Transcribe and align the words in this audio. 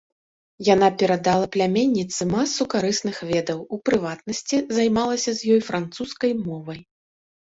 Яна 0.67 0.87
перадала 1.01 1.47
пляменніцы 1.55 2.21
масу 2.31 2.63
карысных 2.75 3.17
ведаў, 3.33 3.59
у 3.77 3.79
прыватнасці, 3.89 4.57
займалася 4.77 5.31
з 5.41 5.51
ёй 5.57 5.61
французскай 5.69 6.31
мовай. 6.47 6.81